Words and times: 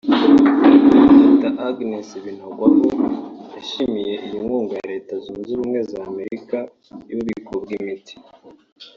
Dr 1.31 1.53
Agnes 1.67 2.09
Binagwaho 2.23 2.85
yashimiye 3.55 4.13
iyi 4.25 4.37
nkunga 4.43 4.73
ya 4.79 4.87
Leta 4.93 5.13
zunze 5.23 5.49
ubumwe 5.55 5.79
za 5.91 5.99
Amerika 6.11 6.57
y’ububiko 7.09 7.53
bw’imiti 7.63 8.13